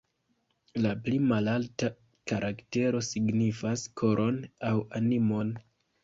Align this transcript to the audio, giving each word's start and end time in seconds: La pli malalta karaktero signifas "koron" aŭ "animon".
La 0.83 0.91
pli 1.07 1.17
malalta 1.31 1.89
karaktero 2.31 3.01
signifas 3.07 3.83
"koron" 4.03 4.39
aŭ 4.71 4.73
"animon". 5.01 5.53